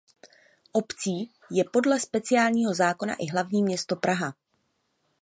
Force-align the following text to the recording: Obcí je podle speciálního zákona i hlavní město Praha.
Obcí 0.71 1.31
je 1.51 1.63
podle 1.73 1.99
speciálního 1.99 2.73
zákona 2.73 3.15
i 3.19 3.27
hlavní 3.27 3.63
město 3.63 3.95
Praha. 3.95 4.33